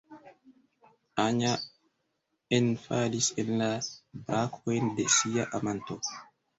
Anja 1.23 1.51
enfalis 2.59 3.31
en 3.45 3.55
la 3.63 3.71
brakojn 4.27 4.93
de 5.01 5.11
sia 5.21 5.51
amanto! 5.63 6.05